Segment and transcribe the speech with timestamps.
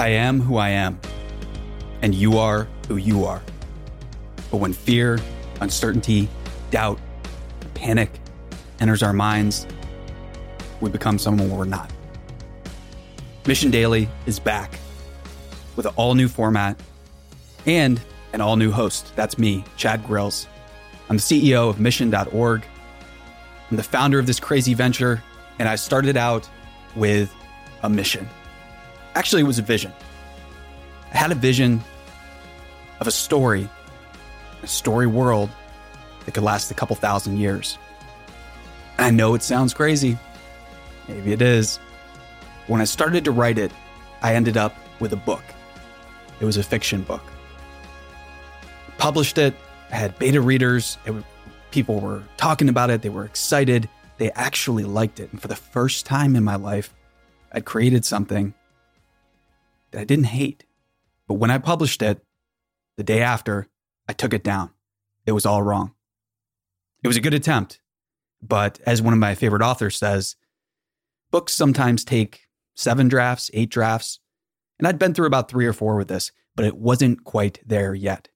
[0.00, 0.98] I am who I am,
[2.00, 3.42] and you are who you are.
[4.50, 5.20] But when fear,
[5.60, 6.26] uncertainty,
[6.70, 6.98] doubt,
[7.74, 8.10] panic
[8.80, 9.66] enters our minds,
[10.80, 11.92] we become someone we're not.
[13.46, 14.72] Mission Daily is back
[15.76, 16.80] with an all new format
[17.66, 18.00] and
[18.32, 19.12] an all new host.
[19.16, 20.48] That's me, Chad Grills.
[21.10, 22.64] I'm the CEO of Mission.org.
[23.70, 25.22] I'm the founder of this crazy venture,
[25.58, 26.48] and I started out
[26.96, 27.30] with
[27.82, 28.26] a mission.
[29.14, 29.92] Actually, it was a vision.
[31.12, 31.82] I had a vision
[33.00, 33.68] of a story,
[34.62, 35.50] a story world
[36.24, 37.78] that could last a couple thousand years.
[38.98, 40.18] I know it sounds crazy.
[41.08, 41.78] Maybe it is.
[42.66, 43.72] When I started to write it,
[44.22, 45.42] I ended up with a book.
[46.40, 47.22] It was a fiction book.
[48.98, 49.54] Published it,
[49.90, 51.14] I had beta readers, it,
[51.70, 53.88] people were talking about it, they were excited,
[54.18, 55.32] they actually liked it.
[55.32, 56.94] And for the first time in my life,
[57.52, 58.54] I'd created something
[59.90, 60.64] that I didn't hate.
[61.26, 62.24] But when I published it,
[62.96, 63.68] the day after,
[64.08, 64.70] I took it down.
[65.26, 65.94] It was all wrong.
[67.02, 67.80] It was a good attempt,
[68.42, 70.36] but as one of my favorite authors says,
[71.30, 72.42] books sometimes take
[72.74, 74.20] seven drafts, eight drafts,
[74.78, 77.94] and I'd been through about three or four with this, but it wasn't quite there
[77.94, 78.28] yet.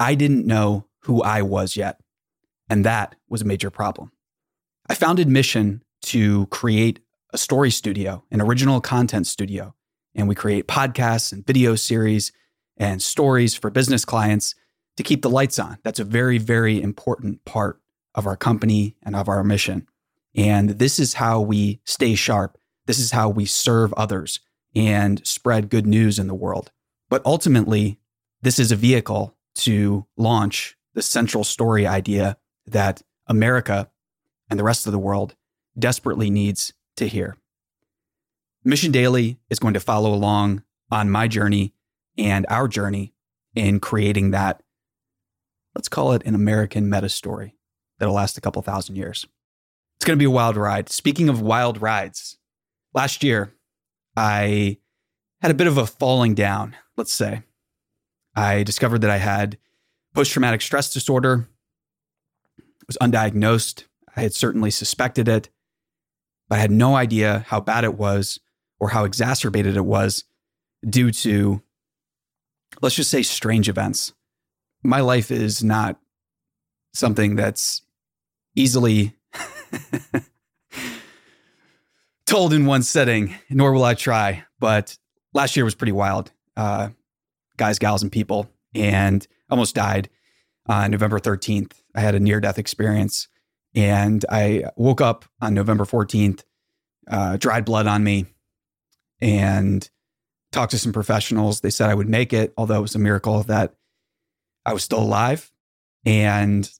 [0.00, 2.00] I didn't know who I was yet,
[2.70, 4.12] and that was a major problem.
[4.88, 7.00] I founded Mission to create
[7.32, 9.74] a story studio, an original content studio,
[10.18, 12.32] and we create podcasts and video series
[12.76, 14.54] and stories for business clients
[14.96, 15.78] to keep the lights on.
[15.84, 17.80] That's a very, very important part
[18.16, 19.86] of our company and of our mission.
[20.34, 22.58] And this is how we stay sharp.
[22.86, 24.40] This is how we serve others
[24.74, 26.72] and spread good news in the world.
[27.08, 28.00] But ultimately,
[28.42, 33.88] this is a vehicle to launch the central story idea that America
[34.50, 35.36] and the rest of the world
[35.78, 37.36] desperately needs to hear.
[38.64, 41.74] Mission Daily is going to follow along on my journey
[42.16, 43.14] and our journey
[43.54, 44.62] in creating that,
[45.74, 47.54] let's call it an American meta story
[47.98, 49.26] that'll last a couple thousand years.
[49.96, 50.88] It's going to be a wild ride.
[50.90, 52.38] Speaking of wild rides,
[52.94, 53.54] last year
[54.16, 54.78] I
[55.40, 57.42] had a bit of a falling down, let's say.
[58.34, 59.58] I discovered that I had
[60.14, 61.48] post traumatic stress disorder.
[62.58, 63.84] It was undiagnosed.
[64.16, 65.48] I had certainly suspected it,
[66.48, 68.40] but I had no idea how bad it was
[68.80, 70.24] or how exacerbated it was
[70.88, 71.62] due to,
[72.80, 74.12] let's just say, strange events.
[74.82, 75.98] My life is not
[76.92, 77.82] something that's
[78.54, 79.14] easily
[82.26, 84.44] told in one setting, nor will I try.
[84.58, 84.96] But
[85.32, 86.90] last year was pretty wild, uh,
[87.56, 90.08] guys, gals, and people, and almost died
[90.66, 91.72] on November 13th.
[91.94, 93.28] I had a near death experience,
[93.74, 96.44] and I woke up on November 14th,
[97.10, 98.26] uh, dried blood on me,
[99.20, 99.88] and
[100.52, 101.60] talked to some professionals.
[101.60, 103.74] They said I would make it, although it was a miracle that
[104.64, 105.50] I was still alive.
[106.04, 106.70] And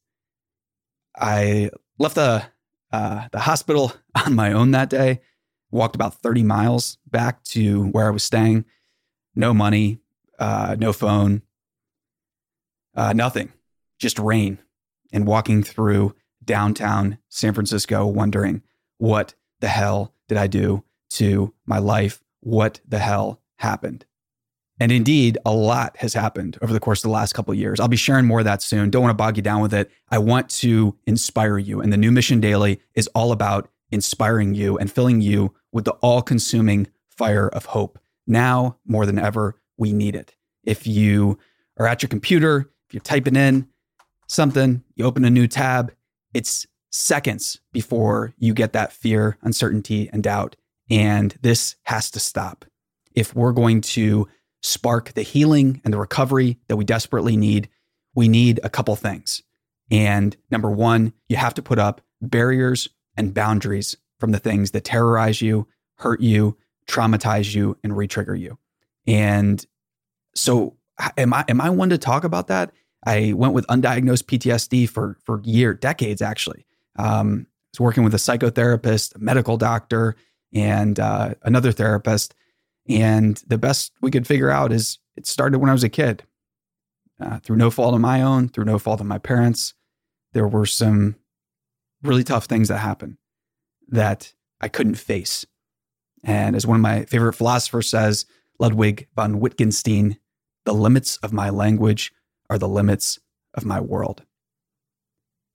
[1.16, 2.44] I left the
[2.90, 3.92] uh, the hospital
[4.26, 5.20] on my own that day.
[5.70, 8.64] Walked about 30 miles back to where I was staying.
[9.34, 10.00] No money,
[10.38, 11.42] uh, no phone,
[12.94, 13.52] uh, nothing,
[13.98, 14.58] just rain.
[15.12, 18.62] And walking through downtown San Francisco, wondering
[18.96, 22.22] what the hell did I do to my life?
[22.40, 24.04] What the hell happened.
[24.80, 27.80] And indeed, a lot has happened over the course of the last couple of years.
[27.80, 28.90] I'll be sharing more of that soon.
[28.90, 29.90] Don't want to bog you down with it.
[30.10, 31.80] I want to inspire you.
[31.80, 35.92] And the new Mission Daily is all about inspiring you and filling you with the
[35.94, 37.98] all consuming fire of hope.
[38.26, 40.36] Now more than ever, we need it.
[40.62, 41.38] If you
[41.78, 43.68] are at your computer, if you're typing in
[44.28, 45.92] something, you open a new tab,
[46.34, 50.56] it's seconds before you get that fear, uncertainty, and doubt.
[50.90, 52.64] And this has to stop.
[53.14, 54.28] If we're going to
[54.62, 57.68] spark the healing and the recovery that we desperately need,
[58.14, 59.42] we need a couple things.
[59.90, 64.84] And number one, you have to put up barriers and boundaries from the things that
[64.84, 65.66] terrorize you,
[65.98, 68.58] hurt you, traumatize you, and retrigger you.
[69.06, 69.64] And
[70.34, 70.76] so
[71.16, 72.72] am I am I one to talk about that?
[73.06, 76.66] I went with undiagnosed PTSD for for year, decades actually.
[76.96, 80.16] Um, I was working with a psychotherapist, a medical doctor,
[80.52, 82.34] and uh, another therapist.
[82.88, 86.24] And the best we could figure out is it started when I was a kid.
[87.20, 89.74] Uh, through no fault of my own, through no fault of my parents,
[90.32, 91.16] there were some
[92.02, 93.16] really tough things that happened
[93.88, 95.44] that I couldn't face.
[96.22, 98.26] And as one of my favorite philosophers says,
[98.58, 100.18] Ludwig von Wittgenstein,
[100.64, 102.12] the limits of my language
[102.50, 103.18] are the limits
[103.54, 104.24] of my world.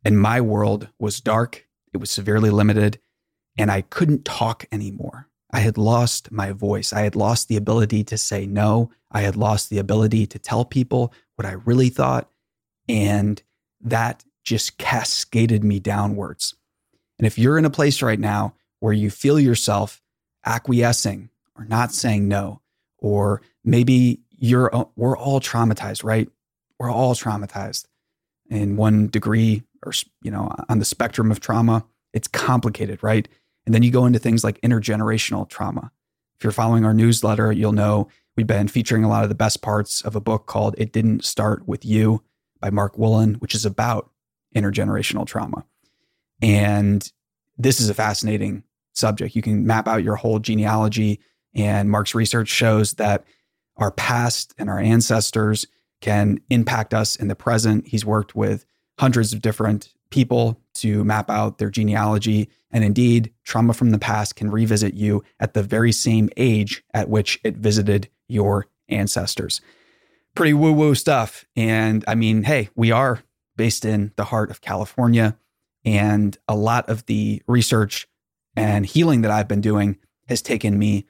[0.06, 3.00] And my world was dark, it was severely limited,
[3.58, 5.28] and I couldn't talk anymore.
[5.52, 6.92] I had lost my voice.
[6.92, 8.90] I had lost the ability to say no.
[9.12, 12.30] I had lost the ability to tell people what I really thought.
[12.90, 13.42] And
[13.82, 16.56] that just cascaded me downwards.
[17.20, 20.02] And if you're in a place right now where you feel yourself
[20.46, 22.62] acquiescing or not saying no,
[22.98, 26.28] or maybe you're, we're all traumatized, right?
[26.80, 27.86] We're all traumatized
[28.50, 31.86] in one degree or, you know, on the spectrum of trauma.
[32.12, 33.28] It's complicated, right?
[33.66, 35.92] And then you go into things like intergenerational trauma.
[36.38, 39.62] If you're following our newsletter, you'll know we've been featuring a lot of the best
[39.62, 42.24] parts of a book called It Didn't Start With You
[42.60, 44.10] by Mark Wolynn, which is about
[44.56, 45.66] intergenerational trauma.
[46.42, 47.10] And
[47.58, 48.64] this is a fascinating
[48.94, 49.36] subject.
[49.36, 51.20] You can map out your whole genealogy,
[51.56, 53.24] and Mark's research shows that
[53.78, 55.66] our past and our ancestors
[56.02, 57.88] can impact us in the present.
[57.88, 58.66] He's worked with
[59.00, 62.48] hundreds of different people to map out their genealogy.
[62.70, 67.10] And indeed, trauma from the past can revisit you at the very same age at
[67.10, 69.60] which it visited your ancestors.
[70.36, 71.46] Pretty woo woo stuff.
[71.56, 73.24] And I mean, hey, we are
[73.56, 75.36] based in the heart of California.
[75.84, 78.08] And a lot of the research
[78.56, 81.08] and healing that I've been doing has taken me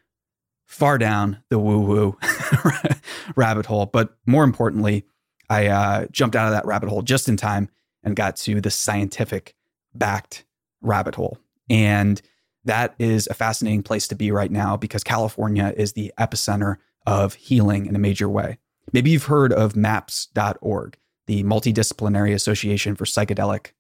[0.66, 2.18] far down the woo woo
[3.36, 3.86] rabbit hole.
[3.86, 5.04] But more importantly,
[5.50, 7.70] I uh, jumped out of that rabbit hole just in time
[8.04, 9.56] and got to the scientific
[9.94, 10.46] backed
[10.82, 11.38] rabbit hole.
[11.70, 12.22] And
[12.66, 17.34] that is a fascinating place to be right now because California is the epicenter of
[17.34, 18.58] healing in a major way.
[18.92, 20.98] Maybe you've heard of MAPS.org,
[21.28, 23.72] the Multidisciplinary Association for Psychedelic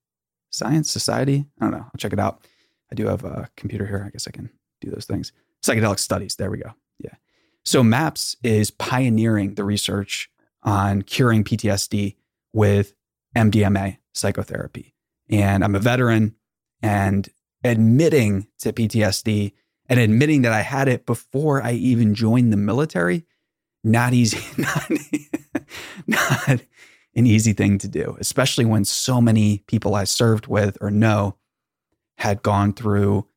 [0.49, 1.45] Science Society.
[1.59, 1.85] I don't know.
[1.85, 2.45] I'll check it out.
[2.91, 4.03] I do have a computer here.
[4.05, 4.49] I guess I can
[4.81, 5.31] do those things.
[5.63, 6.35] Psychedelic studies.
[6.35, 6.73] There we go.
[6.99, 7.15] Yeah.
[7.65, 10.29] So MAPS is pioneering the research
[10.63, 12.15] on curing PTSD
[12.53, 12.93] with
[13.35, 14.93] MDMA psychotherapy.
[15.29, 16.35] And I'm a veteran
[16.81, 17.27] and
[17.63, 19.53] admitting to PTSD
[19.89, 23.25] and admitting that I had it before I even joined the military,
[23.83, 24.91] not easy, not,
[26.07, 26.61] not
[27.15, 31.37] an easy thing to do, especially when so many people I served with or know
[32.17, 33.27] had gone through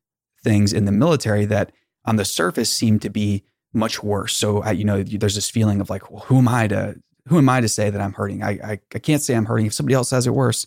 [0.42, 1.72] things in the military that
[2.04, 4.36] on the surface seemed to be much worse.
[4.36, 6.96] So, I, you know, there's this feeling of like, well, who am I to
[7.26, 8.42] who am I to say that I'm hurting?
[8.42, 10.66] I, I, I can't say I'm hurting if somebody else has it worse.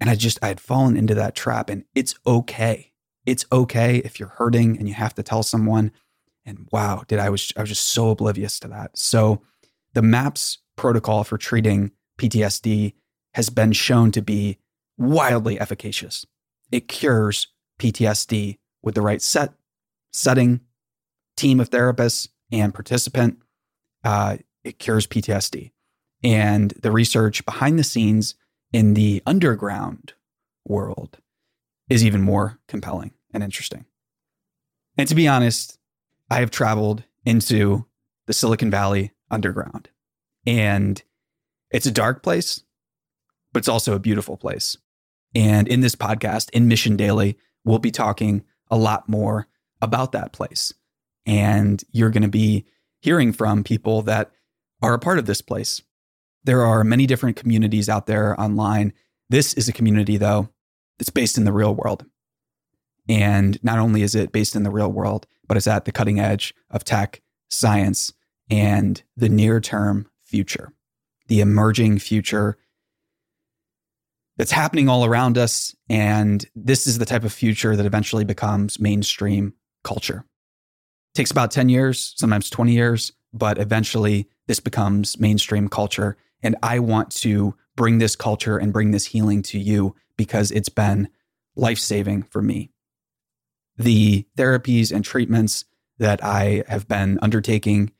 [0.00, 2.92] And I just, I had fallen into that trap and it's okay.
[3.24, 5.90] It's okay if you're hurting and you have to tell someone.
[6.44, 8.96] And wow, did I was, I was just so oblivious to that.
[8.96, 9.42] So
[9.94, 12.94] the MAPS protocol for treating PTSD
[13.34, 14.58] has been shown to be
[14.96, 16.24] wildly efficacious.
[16.70, 17.48] It cures
[17.80, 19.52] PTSD with the right set,
[20.12, 20.60] setting,
[21.36, 23.38] team of therapists, and participant.
[24.04, 25.70] Uh, it cures PTSD.
[26.24, 28.34] And the research behind the scenes
[28.72, 30.14] in the underground
[30.64, 31.18] world
[31.88, 33.84] is even more compelling and interesting.
[34.98, 35.78] And to be honest,
[36.30, 37.86] I have traveled into
[38.26, 39.90] the Silicon Valley underground,
[40.46, 41.00] and
[41.70, 42.62] it's a dark place,
[43.52, 44.76] but it's also a beautiful place.
[45.34, 49.46] And in this podcast, in Mission Daily, we'll be talking a lot more
[49.80, 50.72] about that place.
[51.24, 52.64] And you're going to be
[53.00, 54.32] hearing from people that
[54.82, 55.82] are a part of this place.
[56.44, 58.92] There are many different communities out there online.
[59.28, 60.48] This is a community, though,
[60.98, 62.04] that's based in the real world.
[63.08, 66.20] And not only is it based in the real world, but it's at the cutting
[66.20, 68.12] edge of tech, science,
[68.50, 70.72] and the near term future,
[71.28, 72.58] the emerging future
[74.36, 75.74] that's happening all around us.
[75.88, 80.24] And this is the type of future that eventually becomes mainstream culture.
[81.14, 86.16] It takes about 10 years, sometimes 20 years, but eventually this becomes mainstream culture.
[86.42, 90.68] And I want to bring this culture and bring this healing to you because it's
[90.68, 91.08] been
[91.54, 92.70] life saving for me.
[93.76, 95.64] The therapies and treatments
[95.98, 97.92] that I have been undertaking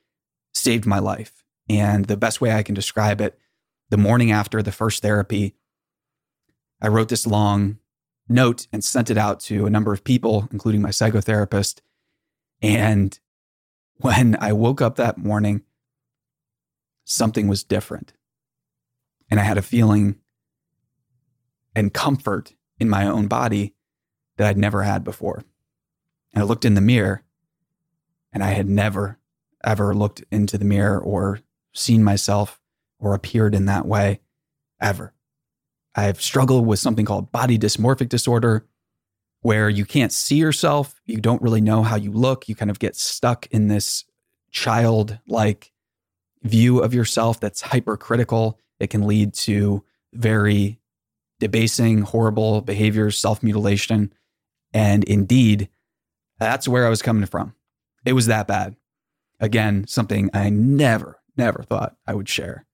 [0.54, 1.44] saved my life.
[1.68, 3.38] And the best way I can describe it,
[3.90, 5.56] the morning after the first therapy,
[6.80, 7.78] I wrote this long
[8.28, 11.80] note and sent it out to a number of people, including my psychotherapist.
[12.62, 13.18] And
[13.96, 15.62] when I woke up that morning,
[17.06, 18.12] something was different.
[19.30, 20.16] And I had a feeling
[21.74, 23.74] and comfort in my own body
[24.36, 25.44] that I'd never had before.
[26.34, 27.22] And I looked in the mirror
[28.32, 29.18] and I had never,
[29.64, 31.40] ever looked into the mirror or
[31.72, 32.60] seen myself
[32.98, 34.20] or appeared in that way
[34.80, 35.14] ever.
[35.94, 38.66] I've struggled with something called body dysmorphic disorder,
[39.40, 41.00] where you can't see yourself.
[41.06, 42.48] You don't really know how you look.
[42.48, 44.04] You kind of get stuck in this
[44.50, 45.72] childlike
[46.42, 48.58] view of yourself that's hypercritical.
[48.78, 50.78] It can lead to very
[51.40, 54.12] debasing, horrible behaviors, self mutilation.
[54.72, 55.68] And indeed,
[56.38, 57.54] that's where I was coming from.
[58.04, 58.76] It was that bad.
[59.40, 62.66] Again, something I never, never thought I would share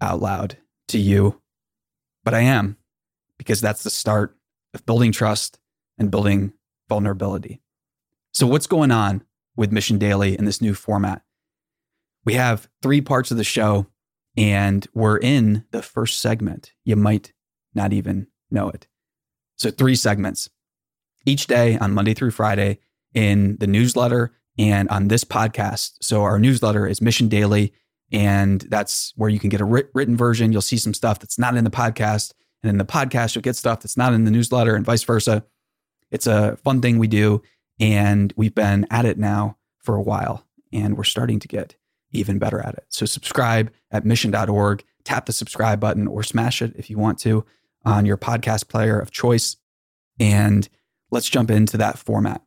[0.00, 0.58] out loud
[0.88, 1.40] to you,
[2.24, 2.76] but I am
[3.36, 4.36] because that's the start
[4.74, 5.58] of building trust
[5.98, 6.52] and building
[6.88, 7.60] vulnerability.
[8.32, 9.22] So, what's going on
[9.56, 11.22] with Mission Daily in this new format?
[12.28, 13.86] We have three parts of the show,
[14.36, 16.74] and we're in the first segment.
[16.84, 17.32] You might
[17.74, 18.86] not even know it.
[19.56, 20.50] So, three segments
[21.24, 22.80] each day on Monday through Friday
[23.14, 25.92] in the newsletter and on this podcast.
[26.02, 27.72] So, our newsletter is Mission Daily,
[28.12, 30.52] and that's where you can get a written version.
[30.52, 32.34] You'll see some stuff that's not in the podcast.
[32.62, 35.46] And in the podcast, you'll get stuff that's not in the newsletter and vice versa.
[36.10, 37.40] It's a fun thing we do.
[37.80, 40.44] And we've been at it now for a while,
[40.74, 41.74] and we're starting to get
[42.12, 42.84] even better at it.
[42.88, 47.44] So subscribe at mission.org, tap the subscribe button or smash it if you want to
[47.84, 49.56] on your podcast player of choice.
[50.18, 50.68] And
[51.10, 52.42] let's jump into that format.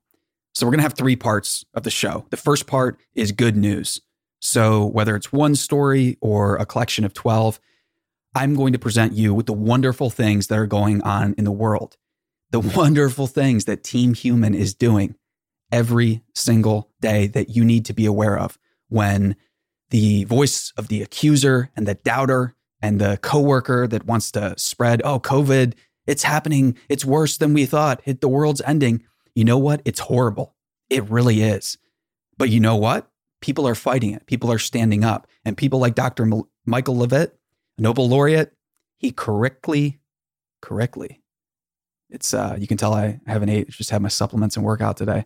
[0.53, 2.25] So we're going to have three parts of the show.
[2.29, 4.01] The first part is good news.
[4.39, 7.59] So whether it's one story or a collection of 12,
[8.35, 11.51] I'm going to present you with the wonderful things that are going on in the
[11.51, 11.97] world,
[12.49, 15.15] the wonderful things that Team Human is doing
[15.71, 18.57] every single day that you need to be aware of
[18.89, 19.35] when
[19.91, 25.01] the voice of the accuser and the doubter and the coworker that wants to spread,
[25.05, 25.73] oh, COVID,
[26.07, 26.77] it's happening.
[26.89, 28.01] It's worse than we thought.
[28.05, 29.03] It, the world's ending.
[29.35, 29.81] You know what?
[29.85, 30.55] It's horrible.
[30.89, 31.77] It really is.
[32.37, 33.09] But you know what?
[33.41, 34.25] People are fighting it.
[34.25, 35.27] People are standing up.
[35.45, 36.23] And people like Dr.
[36.23, 37.37] M- Michael Levitt,
[37.77, 38.53] Nobel laureate,
[38.97, 39.99] he correctly,
[40.61, 41.21] correctly,
[42.11, 45.25] it's, uh, you can tell I haven't ate, just had my supplements and workout today.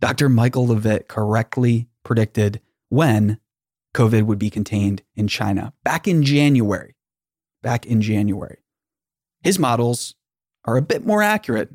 [0.00, 0.28] Dr.
[0.28, 3.38] Michael Levitt correctly predicted when
[3.94, 6.96] COVID would be contained in China back in January.
[7.62, 8.58] Back in January.
[9.42, 10.14] His models
[10.64, 11.70] are a bit more accurate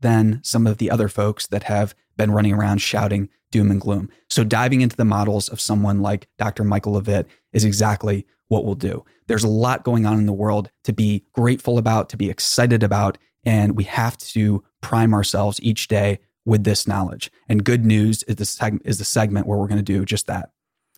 [0.00, 4.10] than some of the other folks that have been running around shouting doom and gloom.
[4.28, 6.64] So, diving into the models of someone like Dr.
[6.64, 9.04] Michael Levitt is exactly what we'll do.
[9.26, 12.82] There's a lot going on in the world to be grateful about, to be excited
[12.82, 17.30] about, and we have to prime ourselves each day with this knowledge.
[17.48, 20.26] And good news is the, seg- is the segment where we're going to do just
[20.28, 20.50] that.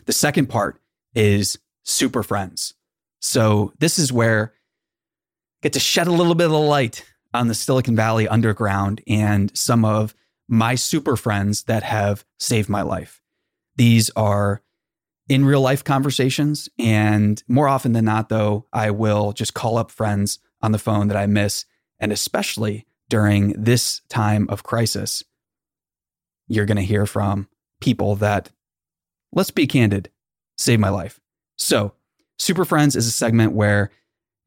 [0.09, 0.81] The second part
[1.15, 2.73] is super friends.
[3.21, 7.55] So this is where I get to shed a little bit of light on the
[7.55, 10.15] Silicon Valley underground and some of
[10.49, 13.21] my super friends that have saved my life.
[13.77, 14.63] These are
[15.29, 16.71] in real life conversations.
[16.79, 21.09] And more often than not, though, I will just call up friends on the phone
[21.09, 21.67] that I miss.
[22.01, 25.23] And especially during this time of crisis,
[26.47, 27.47] you're going to hear from
[27.83, 28.49] people that
[29.33, 30.11] let's be candid,
[30.57, 31.21] saved my life.
[31.57, 31.93] So,
[32.39, 33.91] Super Friends is a segment where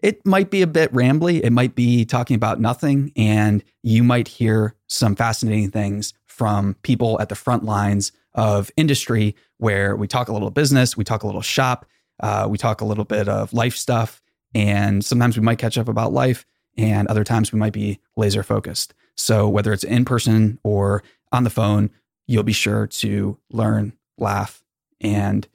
[0.01, 1.41] it might be a bit rambly.
[1.43, 7.19] It might be talking about nothing, and you might hear some fascinating things from people
[7.21, 11.27] at the front lines of industry where we talk a little business, we talk a
[11.27, 11.85] little shop,
[12.21, 14.21] uh, we talk a little bit of life stuff,
[14.55, 16.45] and sometimes we might catch up about life,
[16.77, 18.93] and other times we might be laser focused.
[19.17, 21.91] So, whether it's in person or on the phone,
[22.27, 24.63] you'll be sure to learn, laugh,
[25.01, 25.47] and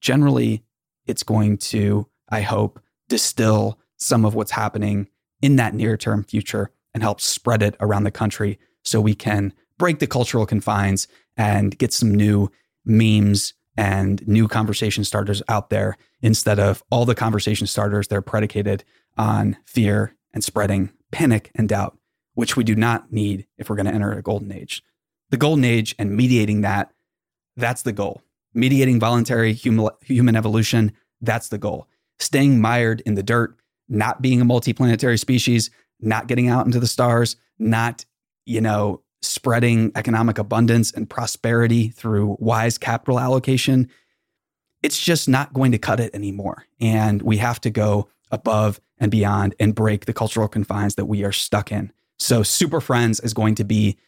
[0.00, 0.64] generally,
[1.06, 5.08] it's going to, I hope, distill some of what's happening
[5.40, 9.52] in that near term future and help spread it around the country so we can
[9.78, 12.50] break the cultural confines and get some new
[12.84, 18.22] memes and new conversation starters out there instead of all the conversation starters that are
[18.22, 18.84] predicated
[19.16, 21.96] on fear and spreading panic and doubt,
[22.34, 24.82] which we do not need if we're going to enter a golden age.
[25.30, 26.92] The golden age and mediating that,
[27.56, 28.22] that's the goal
[28.54, 30.92] mediating voluntary human, human evolution.
[31.20, 31.88] That's the goal.
[32.18, 33.56] Staying mired in the dirt,
[33.88, 38.04] not being a multiplanetary species, not getting out into the stars, not,
[38.44, 43.88] you know, spreading economic abundance and prosperity through wise capital allocation.
[44.82, 46.66] It's just not going to cut it anymore.
[46.80, 51.24] And we have to go above and beyond and break the cultural confines that we
[51.24, 51.92] are stuck in.
[52.18, 53.98] So, Super Friends is going to be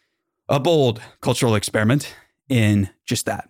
[0.49, 2.15] a bold cultural experiment
[2.49, 3.49] in just that.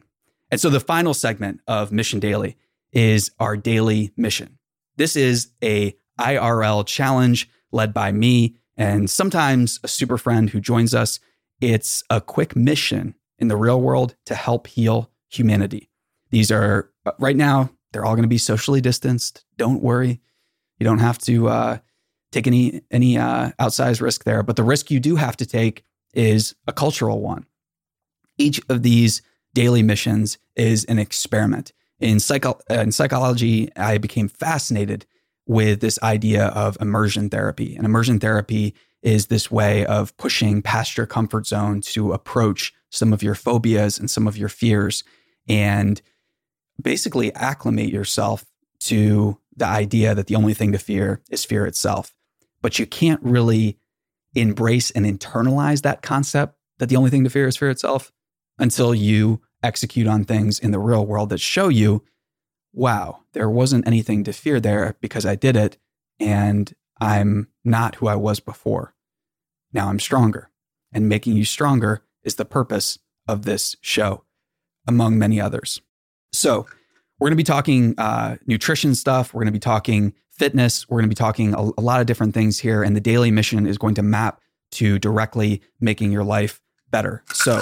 [0.54, 2.56] And so the final segment of Mission Daily
[2.92, 4.56] is our daily mission.
[4.96, 10.94] This is a IRL challenge led by me and sometimes a super friend who joins
[10.94, 11.18] us.
[11.60, 15.90] It's a quick mission in the real world to help heal humanity.
[16.30, 19.44] These are right now, they're all going to be socially distanced.
[19.56, 20.20] Don't worry.
[20.78, 21.78] You don't have to uh,
[22.30, 25.82] take any any uh, outsized risk there, but the risk you do have to take
[26.12, 27.44] is a cultural one.
[28.38, 29.20] Each of these
[29.54, 31.72] daily missions is an experiment.
[32.00, 35.06] In, psycho- uh, in psychology, I became fascinated
[35.46, 37.76] with this idea of immersion therapy.
[37.76, 43.12] And immersion therapy is this way of pushing past your comfort zone to approach some
[43.12, 45.04] of your phobias and some of your fears
[45.48, 46.00] and
[46.80, 48.44] basically acclimate yourself
[48.80, 52.14] to the idea that the only thing to fear is fear itself.
[52.62, 53.78] But you can't really
[54.34, 58.10] embrace and internalize that concept that the only thing to fear is fear itself
[58.58, 62.02] until you execute on things in the real world that show you,
[62.72, 65.78] wow, there wasn't anything to fear there because I did it
[66.20, 68.94] and I'm not who I was before.
[69.72, 70.50] Now I'm stronger.
[70.92, 74.24] And making you stronger is the purpose of this show,
[74.86, 75.80] among many others.
[76.32, 76.66] So,
[77.18, 79.32] we're going to be talking uh, nutrition stuff.
[79.32, 80.88] We're going to be talking fitness.
[80.88, 82.82] We're going to be talking a, a lot of different things here.
[82.82, 84.40] And the daily mission is going to map
[84.72, 87.22] to directly making your life better.
[87.32, 87.60] So,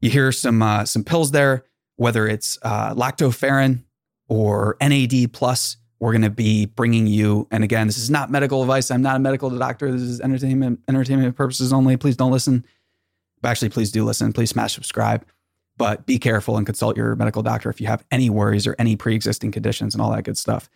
[0.00, 1.64] you hear some uh, some pills there,
[1.96, 3.84] whether it's uh, lactoferrin
[4.28, 5.76] or NAD plus.
[5.98, 8.90] We're going to be bringing you, and again, this is not medical advice.
[8.90, 9.92] I'm not a medical doctor.
[9.92, 11.98] This is entertainment entertainment purposes only.
[11.98, 12.64] Please don't listen.
[13.44, 14.32] Actually, please do listen.
[14.32, 15.26] Please smash subscribe.
[15.76, 18.96] But be careful and consult your medical doctor if you have any worries or any
[18.96, 20.68] pre-existing conditions and all that good stuff.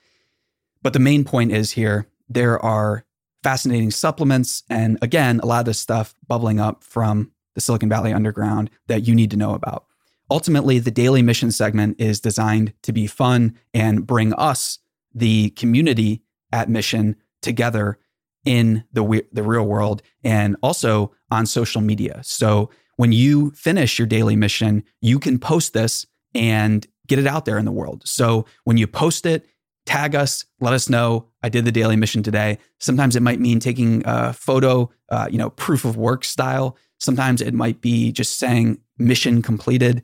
[0.83, 3.05] But the main point is here there are
[3.43, 8.13] fascinating supplements, and again, a lot of this stuff bubbling up from the Silicon Valley
[8.13, 9.87] Underground that you need to know about.
[10.31, 14.79] Ultimately, the daily mission segment is designed to be fun and bring us,
[15.15, 17.99] the community at Mission, together
[18.45, 22.21] in the, the real world and also on social media.
[22.23, 27.45] So when you finish your daily mission, you can post this and get it out
[27.45, 28.03] there in the world.
[28.07, 29.47] So when you post it,
[29.87, 32.59] tag us, let us know I did the daily mission today.
[32.81, 36.77] Sometimes it might mean taking a photo, uh, you know, proof of work style.
[37.05, 40.03] Sometimes it might be just saying mission completed.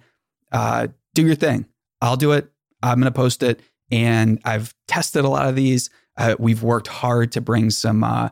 [0.52, 1.66] Uh, do your thing.
[2.00, 2.50] I'll do it.
[2.82, 3.60] I'm going to post it.
[3.90, 5.90] And I've tested a lot of these.
[6.16, 8.28] Uh, we've worked hard to bring some uh,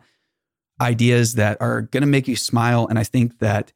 [0.81, 2.87] ideas that are going to make you smile.
[2.87, 3.73] And I think that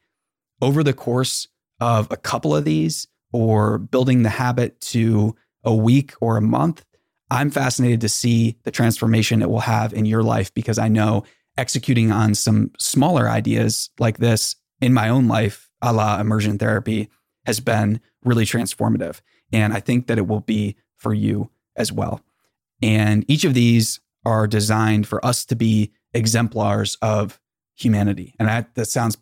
[0.60, 1.48] over the course
[1.80, 6.84] of a couple of these or building the habit to a week or a month,
[7.30, 11.24] I'm fascinated to see the transformation it will have in your life because I know
[11.56, 17.08] executing on some smaller ideas like this in my own life, a la immersion therapy,
[17.46, 19.20] has been really transformative.
[19.52, 22.20] And I think that it will be for you as well.
[22.82, 27.40] And each of these are designed for us to be exemplars of
[27.76, 28.34] humanity.
[28.38, 29.16] And that, that sounds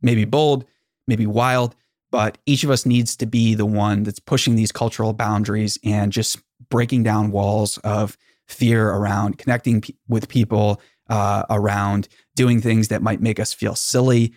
[0.00, 0.64] maybe bold,
[1.06, 1.74] maybe wild,
[2.10, 6.12] but each of us needs to be the one that's pushing these cultural boundaries and
[6.12, 6.38] just
[6.70, 8.16] breaking down walls of
[8.46, 13.74] fear around connecting p- with people, uh, around doing things that might make us feel
[13.74, 14.32] silly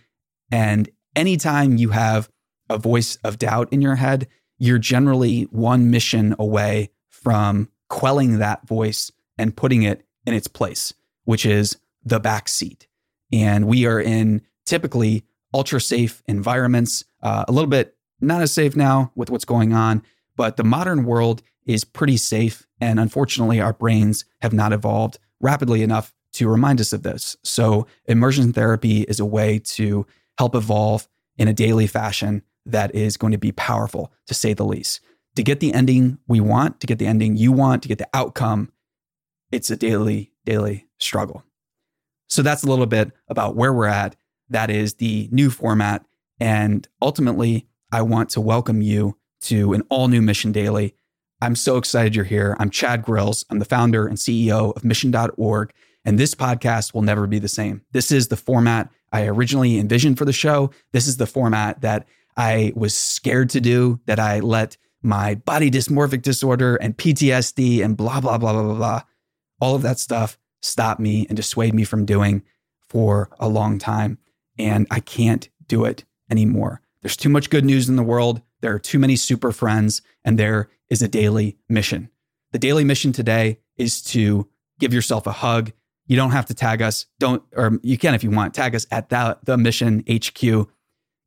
[0.52, 2.30] and anytime you have
[2.70, 8.68] a voice of doubt in your head, you're generally one mission away from quelling that
[8.68, 10.94] voice and putting it in its place,
[11.26, 12.88] which is the back seat.
[13.34, 18.76] And we are in typically ultra safe environments, uh, a little bit not as safe
[18.76, 20.04] now with what's going on,
[20.36, 22.68] but the modern world is pretty safe.
[22.80, 27.36] And unfortunately, our brains have not evolved rapidly enough to remind us of this.
[27.44, 30.06] So, immersion therapy is a way to
[30.42, 34.66] help evolve in a daily fashion that is going to be powerful, to say the
[34.66, 35.00] least.
[35.36, 38.10] To get the ending we want, to get the ending you want, to get the
[38.12, 38.72] outcome,
[39.52, 41.44] it's a daily, daily struggle.
[42.28, 44.16] So that's a little bit about where we're at.
[44.50, 46.04] That is the new format.
[46.40, 50.96] And ultimately, I want to welcome you to an all new Mission Daily.
[51.40, 52.56] I'm so excited you're here.
[52.58, 53.46] I'm Chad Grills.
[53.52, 55.72] I'm the founder and CEO of Mission.org.
[56.04, 57.84] And this podcast will never be the same.
[57.92, 60.72] This is the format I originally envisioned for the show.
[60.94, 65.70] This is the format that I was scared to do, that I let my body
[65.72, 69.02] dysmorphic disorder and PTSD and blah, blah, blah, blah, blah, blah,
[69.60, 72.44] all of that stuff stop me and dissuade me from doing
[72.88, 74.18] for a long time.
[74.58, 76.82] And I can't do it anymore.
[77.02, 78.42] There's too much good news in the world.
[78.62, 82.10] There are too many super friends, and there is a daily mission.
[82.52, 84.48] The daily mission today is to
[84.80, 85.72] give yourself a hug
[86.08, 87.06] you don't have to tag us.
[87.20, 90.42] Don't, or you can if you want, tag us at the, the mission HQ.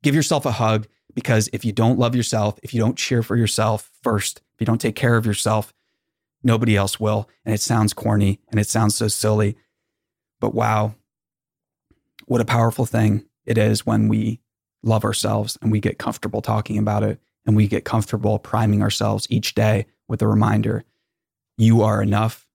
[0.03, 3.35] Give yourself a hug because if you don't love yourself, if you don't cheer for
[3.35, 5.73] yourself first, if you don't take care of yourself,
[6.43, 7.29] nobody else will.
[7.45, 9.57] And it sounds corny and it sounds so silly.
[10.39, 10.95] But wow,
[12.25, 14.39] what a powerful thing it is when we
[14.83, 19.27] love ourselves and we get comfortable talking about it and we get comfortable priming ourselves
[19.29, 20.83] each day with a reminder
[21.57, 22.47] you are enough,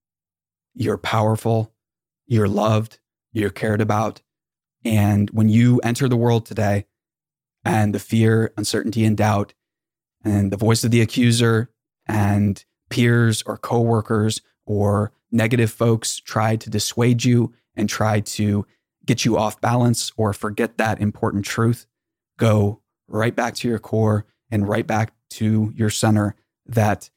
[0.75, 1.73] you're powerful,
[2.31, 3.01] you're loved,
[3.33, 4.23] you're cared about.
[4.85, 6.87] And when you enter the world today
[7.65, 9.53] and the fear, uncertainty, and doubt,
[10.25, 11.71] and the voice of the accuser
[12.07, 18.65] and peers or coworkers or negative folks try to dissuade you and try to
[19.05, 21.87] get you off balance or forget that important truth,
[22.39, 27.11] go right back to your core and right back to your center that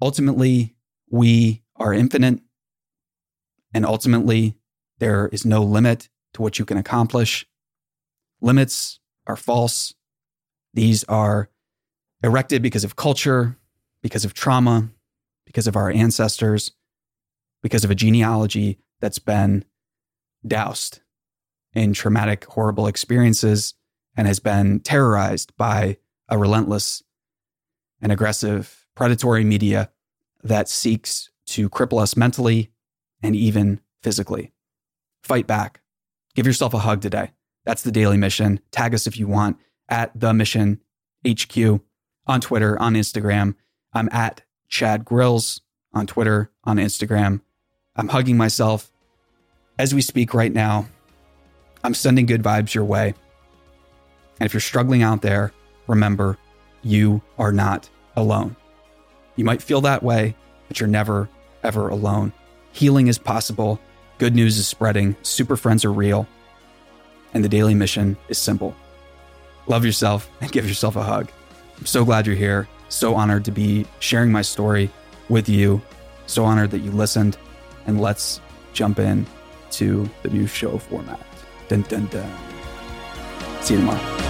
[0.00, 0.74] ultimately
[1.10, 2.40] we are infinite
[3.72, 4.56] and ultimately
[4.98, 7.46] there is no limit to what you can accomplish.
[8.40, 9.94] Limits are false.
[10.74, 11.48] These are
[12.22, 13.56] erected because of culture,
[14.02, 14.90] because of trauma,
[15.46, 16.72] because of our ancestors,
[17.62, 19.64] because of a genealogy that's been
[20.46, 21.00] doused
[21.72, 23.74] in traumatic, horrible experiences
[24.16, 25.96] and has been terrorized by
[26.28, 27.02] a relentless
[28.00, 29.90] and aggressive predatory media
[30.42, 32.70] that seeks to cripple us mentally
[33.22, 34.52] and even physically.
[35.22, 35.80] Fight back.
[36.34, 37.30] Give yourself a hug today.
[37.64, 38.60] That's the daily mission.
[38.70, 40.80] Tag us if you want at the mission
[41.26, 41.80] HQ
[42.26, 43.54] on Twitter, on Instagram.
[43.92, 45.60] I'm at Chad Grills
[45.92, 47.40] on Twitter, on Instagram.
[47.96, 48.92] I'm hugging myself
[49.78, 50.86] as we speak right now.
[51.82, 53.14] I'm sending good vibes your way.
[54.38, 55.52] And if you're struggling out there,
[55.86, 56.38] remember,
[56.82, 58.56] you are not alone.
[59.36, 60.34] You might feel that way,
[60.68, 61.28] but you're never,
[61.62, 62.32] ever alone.
[62.72, 63.80] Healing is possible.
[64.18, 65.16] Good news is spreading.
[65.22, 66.26] Super friends are real.
[67.32, 68.74] And the daily mission is simple
[69.70, 71.30] love yourself and give yourself a hug.
[71.78, 72.68] I'm so glad you're here.
[72.88, 74.90] So honored to be sharing my story
[75.28, 75.80] with you.
[76.26, 77.38] So honored that you listened.
[77.86, 78.40] And let's
[78.72, 79.26] jump in
[79.72, 81.24] to the new show format.
[81.68, 82.30] Dun, dun, dun.
[83.62, 84.29] See you tomorrow.